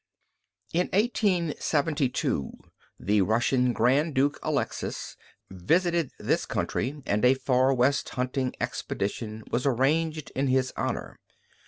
In 0.73 0.87
1872 0.93 2.51
the 2.99 3.21
Russian 3.21 3.71
Grand 3.71 4.15
Duke 4.15 4.39
Alexis 4.41 5.15
visited 5.51 6.09
this 6.17 6.47
country, 6.47 7.03
and 7.05 7.23
a 7.23 7.35
Far 7.35 7.71
West 7.71 8.09
hunting 8.09 8.55
expedition 8.59 9.43
was 9.51 9.67
arranged 9.67 10.31
in 10.31 10.47
his 10.47 10.73
honor. 10.75 11.19